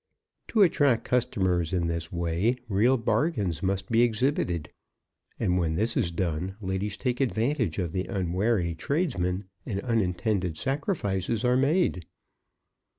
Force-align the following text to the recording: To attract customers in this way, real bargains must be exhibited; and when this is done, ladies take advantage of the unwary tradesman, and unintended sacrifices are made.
To 0.47 0.63
attract 0.63 1.05
customers 1.05 1.71
in 1.71 1.85
this 1.85 2.11
way, 2.11 2.55
real 2.67 2.97
bargains 2.97 3.61
must 3.61 3.91
be 3.91 4.01
exhibited; 4.01 4.71
and 5.39 5.59
when 5.59 5.75
this 5.75 5.95
is 5.95 6.11
done, 6.11 6.57
ladies 6.59 6.97
take 6.97 7.21
advantage 7.21 7.77
of 7.77 7.91
the 7.91 8.07
unwary 8.07 8.73
tradesman, 8.73 9.45
and 9.63 9.79
unintended 9.81 10.57
sacrifices 10.57 11.45
are 11.45 11.55
made. 11.55 12.07